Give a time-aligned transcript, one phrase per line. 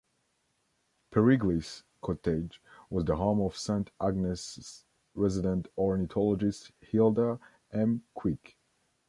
[1.11, 2.59] Periglis Cottage
[2.89, 7.39] was the home of Saint Agnes's resident ornithologist Hilda
[7.71, 8.01] M.
[8.15, 8.57] Quick.